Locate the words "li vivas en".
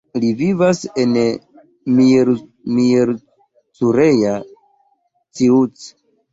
0.21-1.13